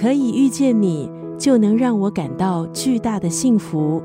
[0.00, 4.00] 可以遇见你，就能让我感到巨大的幸福。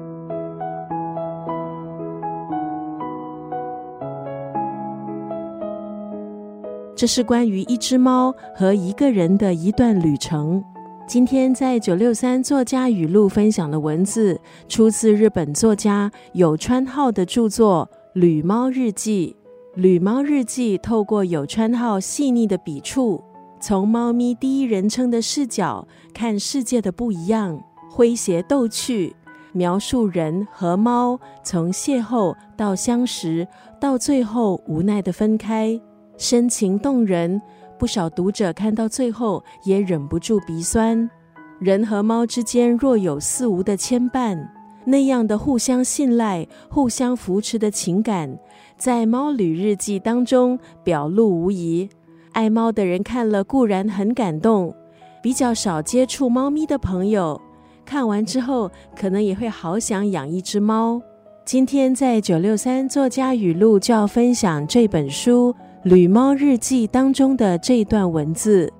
[6.95, 10.64] 这是关于一只猫和一个人的一段旅程。
[11.05, 19.36] 今天在九六三作家语录分享的文字，出自日本作家有川浩的著作《旅猫日记》。
[19.82, 23.23] 《旅猫日记》透过有川浩细腻的笔触，
[23.66, 27.64] 从猫咪第一人称的视角看世界的不一样，
[27.96, 29.15] 诙谐逗趣，
[29.54, 33.48] 描述人和猫从邂逅到相识，
[33.80, 35.80] 到最后无奈的分开。
[36.18, 37.42] 深情动人，
[37.80, 41.09] 不少读者看到最后也忍不住鼻酸。
[41.58, 44.45] 人和猫之间若有似无的牵绊，
[44.84, 48.38] 那样的互相信赖、互相扶持的情感，
[48.78, 51.88] 在《猫旅日记》当中表露无遗。
[52.34, 54.76] 爱猫的人看了固然很感动，
[55.22, 57.40] 比较少接触猫咪的朋友，
[57.86, 61.02] 看完之后可能也会好想养一只猫。
[61.45, 65.54] 今天在九六三作家语录就要分享这本书。
[65.89, 68.72] 《旅猫日记》当中的这段文字，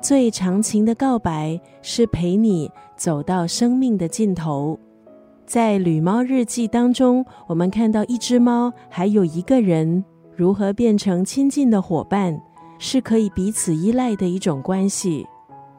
[0.00, 4.78] 最长情的告白是陪你走到生命的尽头。
[5.44, 10.02] 在《旅猫日记》当中，我们看到一只猫还有一个人
[10.34, 12.40] 如何变成亲近的伙伴，
[12.80, 15.24] 是可以彼此依赖的一种关系。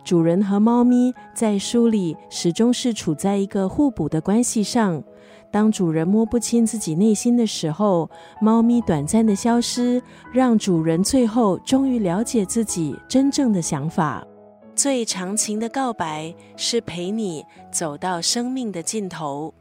[0.04, 5.04] 主人和猫咪在书里始终是处在一个互补的关系上。
[5.52, 14.26] 当主人摸不清自己内心的时候，猫咪短暂的消失，让主人最后终于了解自己真正的想法。
[14.74, 19.54] 最长情的告白是陪你走到生命的尽头。